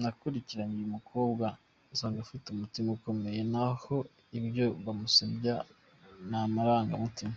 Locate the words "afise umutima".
2.24-2.88